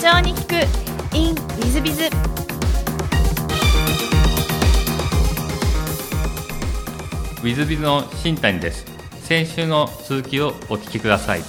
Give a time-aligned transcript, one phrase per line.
[0.00, 0.54] 長に聞く
[1.14, 2.04] in ウィズビズ。
[2.04, 8.86] ウィズビズの新谷です。
[9.22, 11.42] 先週の続きをお聞きください。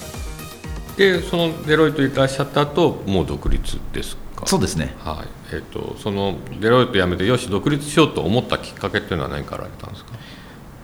[0.98, 4.46] でそのデロイトいらっしゃった後もう独立ですか？
[4.46, 4.94] そうですね。
[4.98, 5.28] はい。
[5.54, 10.12] えーと、そのデロイト辞めてよし独立しようと思ったきっかけっていうのは何からあったんですか？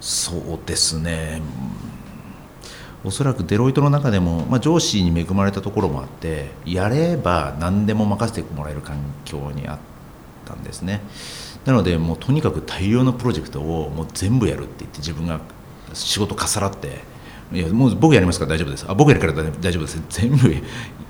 [0.01, 1.43] そうですね
[3.05, 9.79] おそらくデロイトの中でも、まあ、上司に恵まれたところもあってやれば何でも任せてもらえる環境にあっ
[10.45, 11.03] たんですね。
[11.65, 15.41] なのでもうとにかく大量のプロジェクトをもう全部やるって言って自分が
[15.93, 17.01] 仕事かさらって
[17.53, 18.85] いやもう僕やりますから大丈夫です。
[18.89, 20.03] あ僕やるから大丈夫です。
[20.09, 20.55] 全部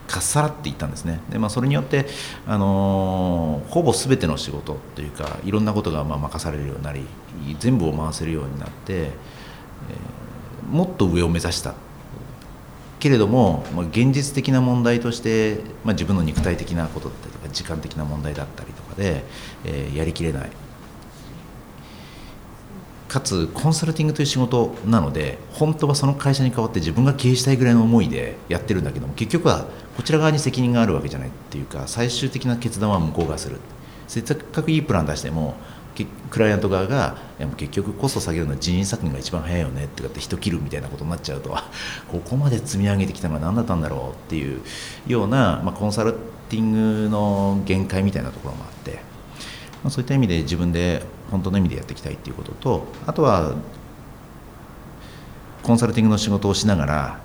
[0.07, 1.21] かっさらっていったんですね。
[1.31, 2.07] で、まあ、それによって、
[2.47, 7.07] あのー、ほぼ全ての仕事というかいろんなことがまあ任されるようになり
[7.59, 9.11] 全部を回せるようになって、えー、
[10.71, 11.75] もっと上を目指した。
[12.99, 19.25] けれども、まあ、現実的な問題として、まあ、自分の肉体的なことだったりとか時間的な問題だったりとかで、
[19.65, 20.51] えー、やりきれない。
[23.09, 29.65] かつコンサルティングという仕事なので本当はその会社に代わって自分が経営したいぐらいの思いでやってるんだけども結局は
[29.97, 33.59] こちら側に責任があるわけじゃないっていうか最終的な決断は向こうがする。
[34.07, 35.55] せっかくいいプラン出しても
[36.07, 41.51] クライアント側がいや結局コスト下げるのは人員削減が一番早いよねってかって人切るみたいなことになっちゃうと
[42.11, 44.61] ここまで積み上げてきたのは何だったんだろうっていう
[45.07, 46.15] ような、まあ、コンサル
[46.49, 48.95] ティングの限界みたいなところもあって、
[49.83, 53.55] まあ、そういった意味で自分で本当の意味でやっていきたいっていうこととあとは
[55.63, 57.21] コンサルティングの仕事をしながら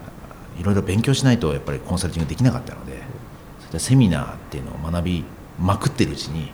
[0.60, 3.04] いろいろ勉強しないとやっぱりコンサルティングできなかったのでそうい
[3.70, 5.24] ったセミナーっていうのを学び
[5.60, 6.52] まくってるうちに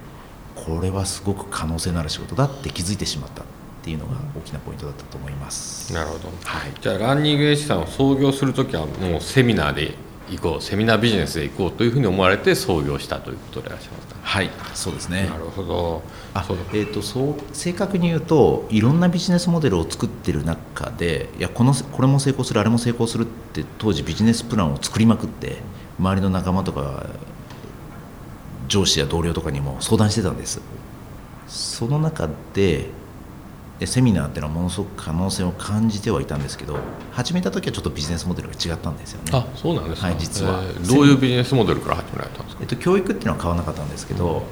[0.65, 3.45] これはすごく可能性のある仕事だって気づいてしまったっ
[3.81, 5.93] ていうのが大きなポイントだったと思います。
[5.93, 9.93] なるほど、はい、じゃあランニングエッジさんを創業する時はもうセミナーで
[10.29, 14.15] 行こうセミナービジネスで行こうというふうに思われて創業したということでいらっしゃいますか？
[14.21, 15.25] はいそうですね。
[15.27, 16.03] なるほど。
[16.35, 25.57] あえーと、そう正確に言うといろんなビジネスモデルを作ってる中でいやこのこれも成功するあれも成功するって当時ビジネスプランを作りまくって
[25.97, 27.07] 周りの仲間とか
[28.69, 30.61] 上司や同僚とかにも相談してたんです。
[31.47, 32.87] その中で
[33.85, 36.77] セミナーっていうのはものすごく可能性を感じてはいたんですけど
[37.11, 39.31] 始めた時はちょっとビジネスモデルが違ったんですよね。
[39.33, 44.43] あそうなんですか、はい、実は、えー、どういうビジネスモデルから始められたんですか、えっと、教育っていうのは変わらなかったんですけど、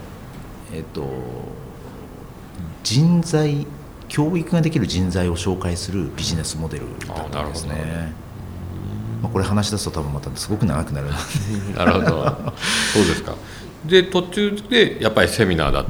[0.72, 1.08] うん、えっと
[2.84, 3.68] 人材
[4.08, 8.14] 教育ができる人材を紹介するビジネスモデルだったんですね。
[9.22, 11.08] まあ、これ話し出すと多分またすごく長くなる
[11.76, 12.54] なるほど。
[12.94, 13.36] そうですか
[13.86, 15.86] で途中でやっぱりセミナーだっ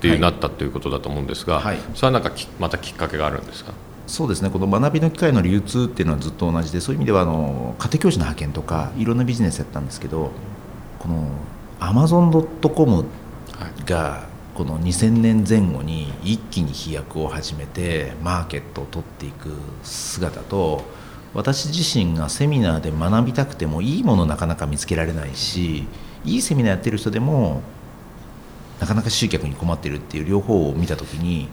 [0.00, 3.72] ていう、はい、なったということだと思うんですが、はい、それはなんかまたきっかけがあるんですか？
[4.06, 4.50] そうですね。
[4.50, 9.04] この学びの機会の流通っていうのはずっと同じでそういう意味ではあの家庭教師の派遣とかい。
[9.04, 10.32] ろんなビジネスやったんですけど
[10.98, 11.28] この
[11.78, 13.04] アマゾン・ドット・コム
[13.86, 19.50] がこの2000年前後に一気に飛躍を始めてマーケットを取っていく
[19.82, 20.82] 姿と
[21.32, 25.86] 私自身がセミナーで学びたくてもいいものなかなか見つけられないし
[26.24, 27.62] いいセミナーやってる人でも
[28.80, 31.48] なかなか集客に困ってるっていう両方を見た時に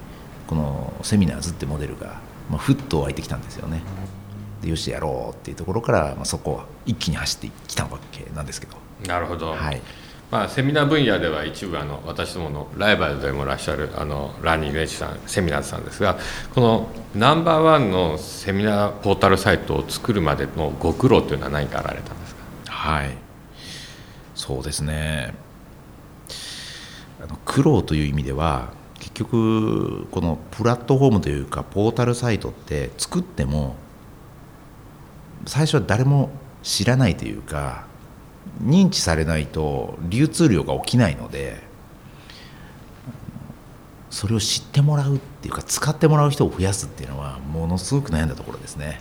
[0.48, 2.20] このセミナーズってモデルが、
[2.50, 3.82] まあ、ふっと湧いてきたんですよね。
[4.62, 8.78] でよしやろうっていうところから、まあ、そこは一気に走ってきたわけなんですけど。
[9.08, 9.82] なるほど、はい
[10.32, 16.18] まあ、セミナー分野では一部あの私どものライバルでもいらっしゃるあのランニングエッジさんセミナーズさんですが
[16.54, 22.42] このナンバーワンのセミナーポータルサイトを作るまでのご苦労というのは何かあられたんですか？
[22.66, 23.16] はい
[24.38, 25.34] そうですね
[27.20, 33.76] あの苦労という意味では結局このプラットフォームというかポータルサイトって作っても
[35.48, 36.30] 最初は誰も
[36.62, 37.88] 知らないというか
[38.64, 41.64] 認知されないと流通量が起きないので
[44.12, 49.00] それを知ってもらうっていうか使ってもらう人を増やすっていうのはものすごく悩んだところですね。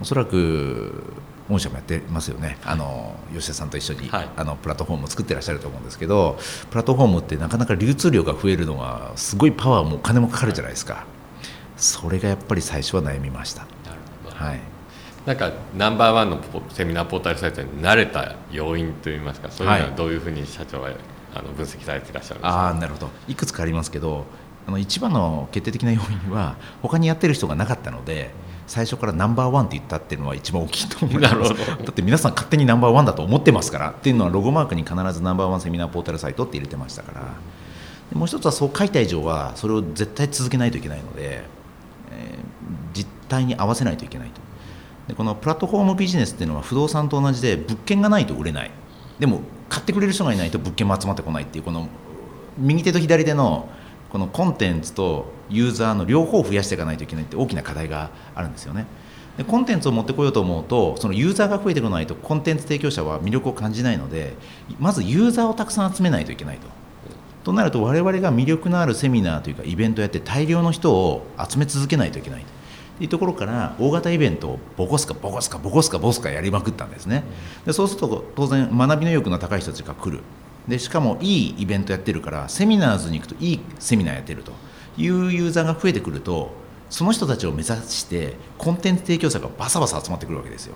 [0.00, 1.04] おそらく
[1.50, 2.56] 御社もやってますよね。
[2.64, 6.38] あの吉田さんと一緒に、はい、あのプラットフォームを作ってらっしゃると思うんですけど
[6.70, 11.04] プラットフォームってなかなか流通量が増えるのはすごいパワーもお金もかかるじゃないですか、
[11.76, 13.66] それがやっぱり最初は悩みました。
[14.34, 14.60] はい、
[15.26, 20.90] なんかナンバーワンのセミナーポータルサイトに慣れた要因といいますかそういうのはどういうふうに社長は
[21.34, 23.10] あの分析されていらっしゃるんですか、あなるほど。
[23.28, 24.24] いくつかありますけど
[24.66, 28.30] あの一番の決定的な要因は他にやってる人がなかったので
[28.70, 31.54] 最初からナンバーワンって言ったっていうのは一番大きいと思います。
[31.82, 33.90] だって皆さん勝手にナンバーワンだと思ってますから。
[33.90, 37.20] っていうのはロゴマークに必ずナンバーワンセミナーポータルサイトって入れてましたから。
[38.16, 41.42] もう一つはそう書いた以上はそれを絶対続けないといけないので、
[42.12, 44.40] えー、実態に合わせないといけないと。
[45.08, 48.70] でこのプラットフォームビジネスっていうのは不動産と同じで物件がないと売れない。
[49.18, 51.88] でも買ってくれる人がいないと物件も集まってこないっていうこの
[52.56, 53.68] 右手と左手の
[54.10, 58.86] このコンテンツとユーザーの両方を増やしていかないといけないって大きな課題があるんですよね。
[59.36, 64.34] でコンテンツを持ってこようと思うとそのユーザーが増えてこないとコンテンツ提供者は魅力を感じないので
[64.78, 66.66] まずユーザーをたくさん集めないといけないと。
[67.44, 72.44] となると我々が魅力のあるセミナーというかイベントをやって大量の人を集め続けないといけない
[72.98, 77.24] というところから大型イベントをボコスかボコスかボコスかボスかやりまくったんですね
[77.64, 80.20] でそうすると当然学びの意欲の高い人たちが来る
[80.70, 84.52] でしかもいいイベントやってるからセミナーズに行くといいセミナーやってると。
[84.96, 86.52] いうユーザーが増えてくると
[86.90, 90.74] その人たちを目指してコンテンツ提供者がバサバサ集まってくるわけですよ。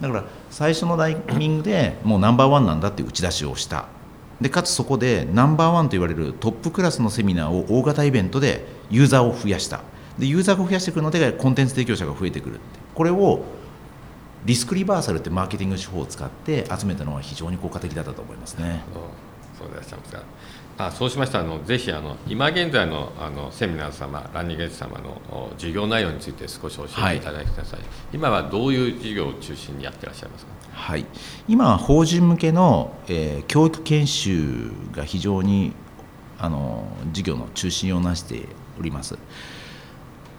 [0.00, 3.86] だから最初のタイミングでもうナンバーワンなんだっていう打ち出しをした。
[4.40, 9.82] でかつそこでナンバーワンと言われるトップクラスのセミナーを大型イベントでユーザーを増やした。
[10.18, 12.62] でユーザーが増やしてくるのでコンテンツ提供者が増えてくるって。
[12.94, 13.44] これを
[14.44, 18.82] リスクリバーサルってマーケティング手法を使って集めたのは非常に効果的だったと思いますね。
[19.58, 20.22] そうでいらっしゃいますが
[20.78, 27.20] あそうしましたらあのぜひあの今現在のあのセミナー様ランニングエッジ様の授業内容について少し教えてい。
[27.20, 30.52] ただきください、はい、今はどういう授業を中心にやってらっしゃいますか？
[30.72, 31.04] はい、
[31.46, 35.74] 今は法人向けの、えー、教育研修が非常に
[36.38, 38.48] あの授業の中心をなして
[38.80, 39.18] おります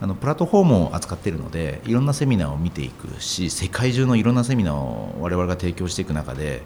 [0.01, 6.62] あのプラットフォームを扱っているのでいろんなセミナーを見ていくし世界中のいろんなセミナーを我々が提供していく中で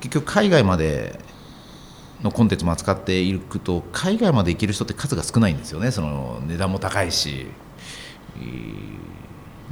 [0.00, 1.18] 結局海外まで
[2.22, 5.90] のコンテンツも扱っていくと海外まで行ける人って数が少ないんですよね。
[5.90, 7.46] その値段も高いし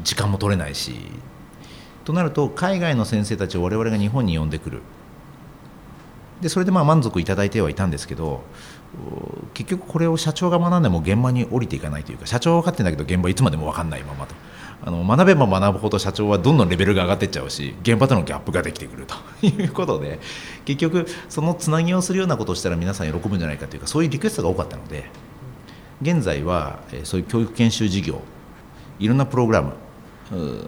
[0.04, 0.94] 時間も取れないし。
[2.04, 4.80] となると海外の先生たちを我々が日本に呼んでくる。
[6.40, 8.42] でそれでまあ満足いただいてはいたんですけど
[9.54, 14.34] 結局これを社長が学んでも現場に降りていかないというか社長は分かってんだけど現場いつまでも分かんないままと。
[14.84, 19.14] あの学べば学ぶほど社長はどんどんレベルが上がっていっちゃうし現場とのギャップができてくると
[19.46, 20.20] いうことで
[20.66, 25.10] 結局そのつなぎをするようなことをしたら皆さん喜ぶんじゃないかというかそういうリクエストが多かったので
[26.02, 28.20] 現在はそういう教育研修事業
[28.98, 29.72] いろんなプログラム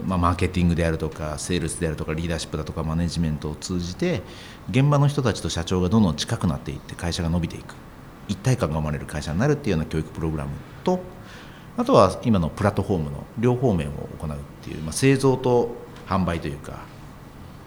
[0.07, 4.23] まあ、マーケティングであるとかセールスであるとかリーダーシップだとかマネジメントを通じて
[4.71, 7.75] 現場の人たちと社長がどんどん近くなっていって会社が伸びていく
[8.29, 10.51] 一体感が生まれる会社になるっていうような教育プログラム
[10.85, 11.01] と
[11.77, 15.75] あとは今のプラットフォームの両方面を行うっていう、まあ、製造と
[16.07, 16.81] 販売というか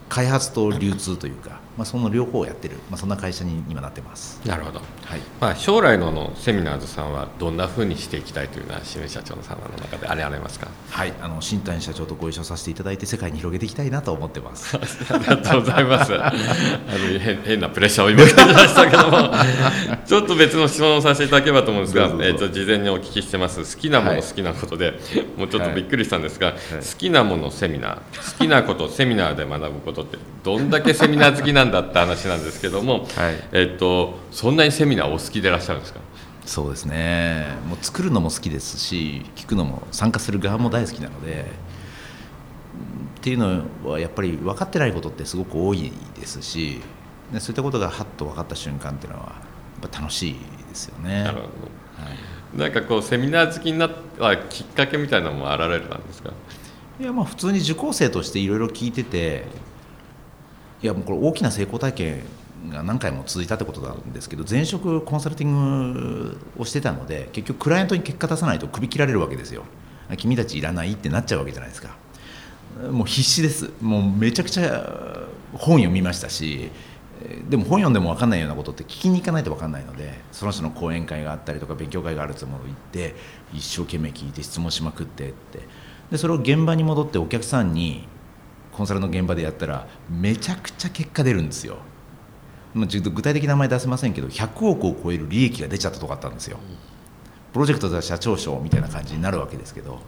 [0.09, 4.41] 開発と流通というかまあ、その両方をやってる、まあ、そんな会社に今なってます。
[4.45, 5.21] なるほど、はい。
[5.39, 10.68] まあ、将来ののセミナーズさんはどんなふうにしていきたいというのは清水社長の様の中であれありますか？
[10.89, 11.13] はい。
[11.21, 14.77] あの新谷社長とご一緒させていただいて世界に広げていきたいなと思ってます。
[14.77, 16.13] ありがとうございます。
[16.21, 19.31] あの変変なプレッシャーを今感じましたけども。
[20.06, 23.75] ちょっと別の質問をさせていただければと思うんですが、えーと、事前にお聞きしてます。
[23.75, 25.00] 好きなもの、好きなことで
[25.38, 27.95] もうちょっとびっくりしたんですが、はい、好きなものセミナー。
[27.95, 35.99] 好きなことセミナーで学ぶことってどんだけセミナー好きなんだって話なんですけども、はい、えっと、そんなにセミナーお好きでいらっしゃるんですか？
[36.45, 37.45] そうですね。
[37.67, 41.45] もう作るのも好きですし聞くのも参加する側も大好きなので
[43.19, 46.81] っていうのはやっぱり分かってないことってすごく多いですし
[47.31, 49.35] でそういったことがはっと分かった瞬間っていうのは
[49.81, 50.35] やっぱ楽しい
[50.67, 51.23] ですよね。
[51.25, 51.47] なるほど、
[52.03, 56.31] はい、なんかこうセミナー好きになったきっかけみたいなのもあられたんですか？
[56.99, 59.45] いやまあ普通に受講生としていろいろ聞いてて
[60.83, 62.23] いやもうこれ大きな成功体験
[62.69, 69.64] が何回も続いたってことなんですけど前職コンサルティングをしてたので結局クライアントに結果出さないと首切られるわけですよ。
[70.18, 71.95] 君たちいらないってなっちゃうわけじゃないですか。
[72.92, 73.69] もう必死です。
[73.81, 76.71] もうめちゃくちゃ本読みましたし
[77.50, 83.16] でも本読んでも分かんないようなことって聞きに行かないと分かんないのでその人の講演会があったりとか勉強会があるつもり行って
[83.54, 85.59] 一生懸命聞いて質問しまくってって。
[86.09, 88.07] でそれを現場に戻ってお客さんに
[88.71, 91.78] コンサルの現場でやったらめちゃくちゃ結果出るんですよ。
[92.73, 96.57] まあ、具体的な名前出せませんけど100億を超える利益が出ちゃったとこあったんですよ。
[97.51, 99.99] プロジェクトでは社長賞みたいな感じになるわけですけど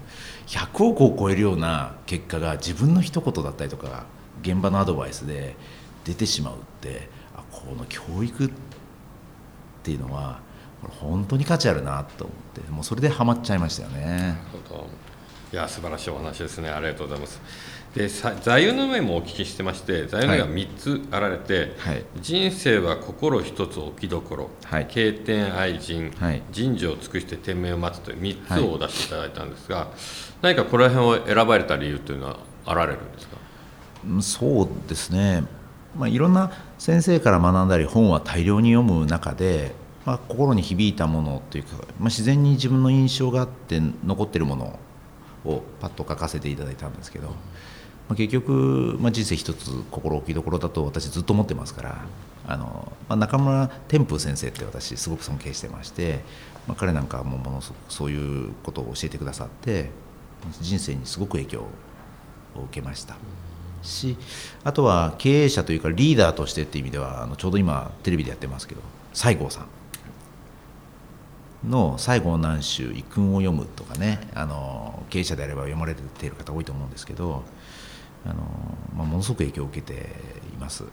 [0.47, 4.05] 100億を超えるような結果が自分の一言だったりとか
[4.41, 5.57] 現場のアドバイスで
[6.05, 8.49] 出てしまうってあこの教育っ
[9.83, 10.39] ていうのは
[11.01, 14.37] 本当に価値あるなと思ってもうそれでハマっちゃいましたよね。
[15.51, 17.39] いや素晴らしいお話ですねありがとうございます
[17.95, 29.89] で座右の銘もお聞きしてまして座右の銘が3つあられて、はい、人生は心一つ置きどころ、はい、経典愛人、はい、人事を尽くして天命を待つという3つを出していただいたんですが、
[30.41, 33.37] 何かこの辺を選ばれた理由というのはあられるんですか？
[34.21, 35.43] そうですね、
[35.95, 44.79] まあ、いろんな先生から学んだり本は大量に読む中で、まあ、心に響いたものというか、まあ、自然に自分の印象があって残っているもの
[45.45, 47.35] をパッと書かせていただいたんですけど
[48.09, 52.05] まあ、結局、まあ、人生一つ心置きどころだと私ずっと思ってますから
[52.47, 56.19] あの、まあ、中村天風先生って私すごく尊敬してまして、
[56.67, 59.89] まあ、彼なんかもものすごくそういうことを教えてくださって
[60.61, 61.61] 人生にすごく影響
[62.55, 63.15] を受けました。
[63.83, 64.17] し
[64.63, 68.81] あとは経営者というかリーダーとしてっていう意味ではあのちょうど今テレビでやってますけど
[69.13, 69.65] 西郷さ
[71.65, 77.43] んの「西郷南州遺訓を読む」とかねあの経営者であれば読まれている方多いと思うんですけど
[78.25, 78.35] あの、
[78.95, 79.93] まあ、ものすごく影響を受けて
[80.53, 80.83] います。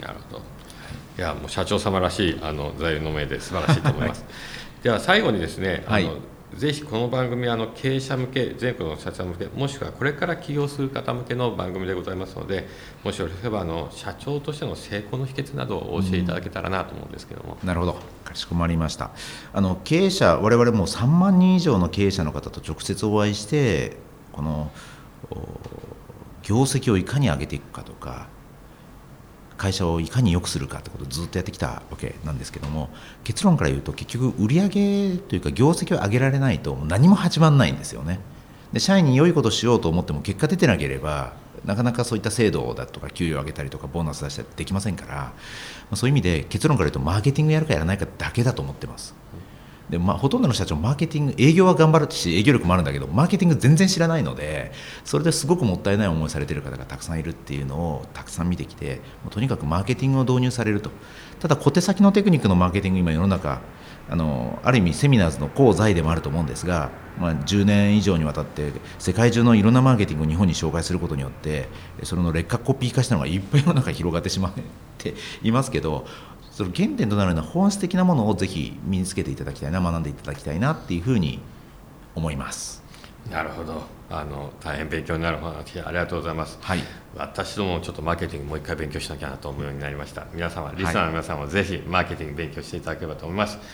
[0.00, 0.38] なるほど。
[0.38, 1.20] い。
[1.20, 4.24] やもう社長様らしいあの座右の銘で素晴らしいと思います。
[4.82, 6.20] では最後にですね、あの、はい。
[6.54, 12.66] ぜひこの番組あの経営者向け全国の社長向けもしくはこれから起業する方向けの番組でございますので
[13.04, 17.98] もしよろしければあの社長としての成功の秘訣などをお教えていただけたらなと思うんですけども、うん、なるほど。
[18.24, 19.10] かしこまりました。
[19.52, 23.98] あの経営者我々も3万人以上の経営者の方と直接お会いして
[24.32, 24.70] この
[26.48, 28.26] 業績をいかに上げていくかとか
[29.58, 32.88] 会社をいかに良くするかってことをずっとやってきたわけなんですけども
[33.22, 34.68] 結論から言うと結局売上
[35.18, 38.20] というか業績を上げられないと何も始まらないんですよね。
[38.72, 41.34] で社員に良いことしようと思っても結果出てなければ
[41.66, 45.32] なかなかそういった制度だとか給与を上げたりとかボーナス出したりできませんから、
[45.96, 49.14] そういう意味で結論から言うとマーケティングやるかやらないかだけだと思ってます。
[49.90, 54.72] で、まあ、ほとんどの社長マーケティング営業は頑張るし営業力もあるんだけどマーケティング全然知らないので
[55.04, 60.90] それですごくもったいない思いされている方がたくさんいるっていうのをたくさん見てきてもうとにかくマーケティングを導入されると。
[61.40, 63.60] ただ小手先のテクニックのマーケティング今世の中
[64.10, 71.68] あのある意味セミナーズの功罪でもあると思うんですが、まあ、10年以上にわたって世界中のいろんなマーケティングを日本に紹介することによって
[72.04, 74.52] それの劣化コピー化したのがいっぱい世の中に広がってしまっ
[74.96, 76.06] ていますけど
[76.58, 81.38] その原点となるような本質的なものをぜひ身につけていただきたいな学んでいただきたいなっていうふうに
[82.16, 82.82] 思います。
[83.30, 83.80] なるほど。
[84.10, 86.80] あの大変勉強になる話ありがとうございます、はい、
[87.14, 90.26] 私どもちょっとマーケティングもう一回勉強しなきゃなと思うようになりました。
[90.34, 93.66] 皆様リスナーの皆様もぜひマーケティング勉強していただければと思います、はい、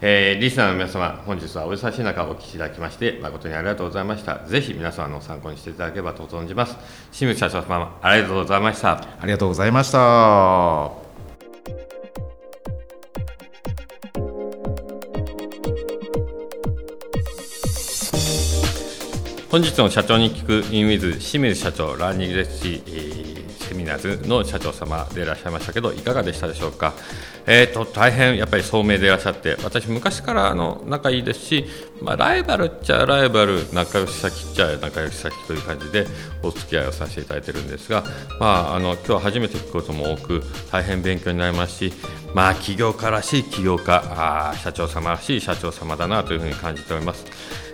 [0.00, 4.38] えー、リスナーの皆様本日はお忙しい中お聞きいただきまして誠にありがとうございました。
[4.46, 6.78] ぜひ皆様の参考にしていただければと存じます。
[7.12, 8.92] 清水社長様ありがとうございました。
[8.92, 10.99] ありがとうございました
[19.50, 26.94] 本日の社長に聞く in Wiz 清水社長ラーニングエッジ、セミナーズの社長様でいらっしゃいましたけどいかがでしたでしょうか、
[27.48, 31.64] えーと、大変やっぱり聡明でいらっしゃって私昔からあの仲いいですし、
[32.00, 36.06] まあ、ライバルっちゃライバル仲良し先っちゃ仲良し先という感じで
[36.44, 38.04] お付き合いをさせていただいてるんですが、
[38.38, 41.92] まあ、あの今日は初めて聞くことも多く大変勉強になりますし、
[42.34, 47.26] まあ、起業家らしい起業家あ社長様らしい社長様だなというふうに感じております。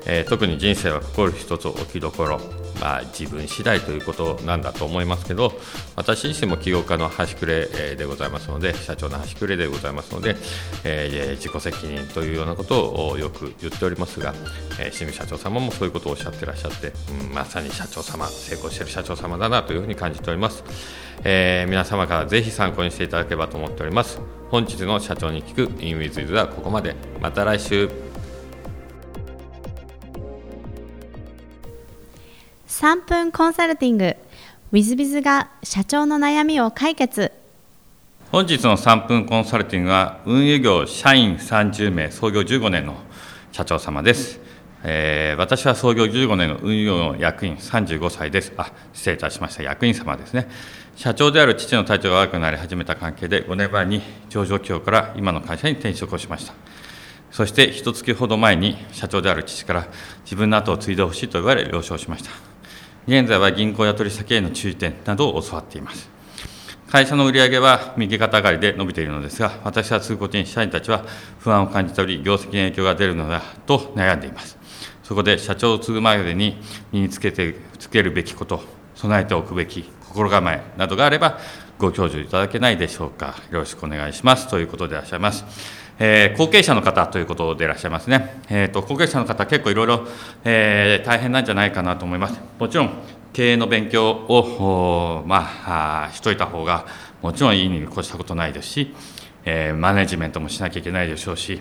[0.06, 2.40] えー、特に人生は心一つ置きどころ、
[2.80, 5.52] まあ、自分次第ということなんだと思いますけど
[5.96, 10.36] 私自身も起業家の端くれでございますので社長の端くれでございますので、
[10.84, 14.34] えー、自己責任というようなことをよく言っておりますが、
[14.78, 16.92] えー、清水社長様もそういうことをおっしゃってらっしゃって、
[17.22, 20.64] うん、まさに社長様成功している社長様だなというふうに感じております、
[21.24, 24.20] えー、皆様からぜひ参考にしていただければと思っております。
[24.50, 26.94] 本日の社長に聞く In with はここまで。
[27.20, 28.05] また来週。
[32.78, 34.04] 3分コンサルティング。
[34.04, 34.16] w
[34.70, 37.32] i z b i z が社長の悩みを解決。
[38.30, 42.96] 本日の3分コンサルティングは運輸業社員30名創業15年の
[43.50, 44.40] 社長様です、
[44.84, 48.52] えー、私は創業15年の運輸業の役員35歳です。
[48.58, 49.62] あ失礼いたしました。
[49.62, 50.46] 役員様ですね。
[50.96, 56.52] 社長である父の体調が悪くなり始めた関係で5年前に上場企業から今の会社に転職をしました。
[57.30, 59.86] そして一月ほど前に社長である父から
[60.24, 62.55] 自分の後を継いでほしいと言われ了承しました。
[63.06, 66.10] 現在は銀行や取引先への注意点などを教わっています。
[66.90, 71.04] 会社の売上は右肩上がりで伸びているのですが、私は通行人社員たちは
[71.38, 74.56] 不安を感じており、業績に影響が出るのだと悩んでいます。
[75.04, 76.60] そこで社長を継ぐ前までに
[76.90, 78.62] 身につけてつけるべきこと、
[78.96, 81.38] 備えておくべき心構えなどがあれば、
[81.78, 83.36] ご教授いただけないでしょうか。
[83.50, 84.48] よろしくお願いします。
[84.48, 85.44] ということでいらっしゃいます。
[85.98, 90.06] えー、後継者の方ということでいらっしゃいますね、えーと、後継者の方、結構いろいろ、
[90.44, 92.38] えー、大変なんじゃないかなと思います。
[92.58, 92.90] もちろん
[93.32, 96.86] 経営の勉強を、まあ、しといた方が、
[97.22, 98.94] もちろんいいに越したことないですし、
[99.44, 101.60] えー、マネジメントもしなきゃいけないでしょうし、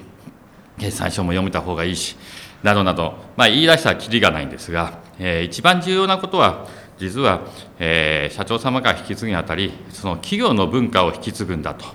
[0.77, 2.17] 決算書も読めた方がいいし、
[2.63, 7.41] などなど、まあ、言い出したらきりがないんですが、えー、一番重要なことは、実は、
[7.77, 11.85] えー、社長様が引き継ぐにあたり、その企業の文化を引き継ぐんだと。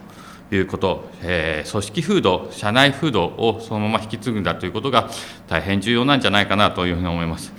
[0.56, 5.08] いうこと、えー、組織風土、社内風土をそのまま引き継ぐんだということが
[5.48, 7.52] 大変重要なんじゃないかなというふうに思います。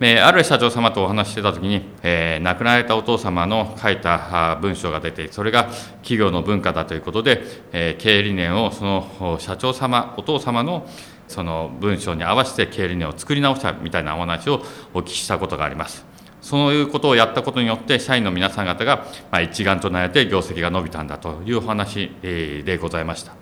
[0.00, 5.68] えーある社長様とお話ししてた時に、えー亡くなられたお父様の書いた文章が出てそれが
[6.02, 10.88] 企業の文化だということで、えー経営理念をその社長様お父様の
[11.28, 16.11] その文章に合わせて経営理念を作り直したみたいなお話をお聞きしたことがあります。
[16.42, 23.32] そういうことをやったことによって社員の皆さん方がま一丸となれて業績が伸びたんだというお話でございました。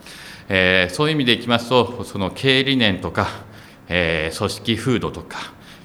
[0.50, 3.28] えそういう意味でいきますとその経営理念とか、
[3.88, 5.38] え組織風土とか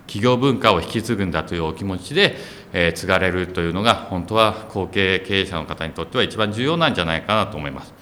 [0.07, 2.35] 企業文化を引き継ぐんだというお気持ちで、
[2.73, 7.93] え継がれるというのが本当は後継経営者の方にとっては一番重要なんじゃないかなと思います。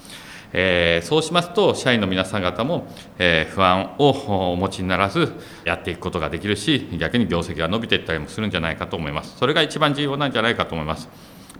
[0.53, 2.87] えーそうしますと社員の皆さん方も、
[3.19, 5.33] えー不安をお持ちにならず
[5.65, 9.35] やっていくことができるし逆に業績が伸びていったりもするんじゃないかと思います。
[9.37, 11.09] それが一番重要なんじゃないかと思います。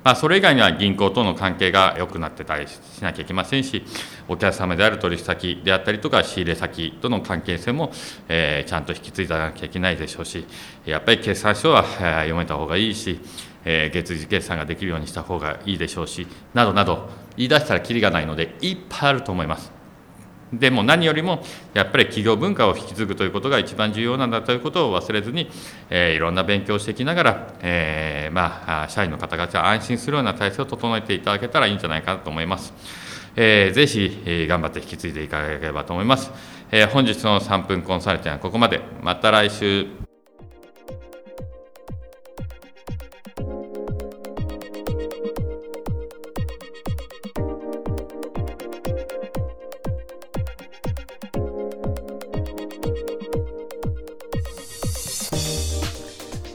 [0.03, 3.83] まあ、それ以外には銀行との関係が良くなってたりしなきゃいけませんし、
[4.27, 7.89] お客様である取引先であったりとか、仕入れ先との関係性も、
[8.27, 10.45] えーちゃんと引き継いだなきゃいけないでしょうし、
[10.85, 13.17] やっぱり決算書は、えー読めた方がいいし、
[13.63, 19.83] え月次決算ができるようにした方がいいでしょうし、などなど、言い出したらきりがないので、いっぱいあると思います。
[20.53, 25.49] でも何よりもやっぱり企業文化を引き継ぐということが一番重要なんだということを忘れずに、
[25.89, 32.73] えーいろんな勉強をしていきながら、えーまあ、社員の方々が安心するような体制を整えていただけたらいいんじゃないかと思います。
[33.35, 36.31] えーぜひ、え頑張って引き継いでいただければと思います。
[36.71, 38.81] え本日の3分コンサルティングはここまで。
[39.01, 40.12] また来週。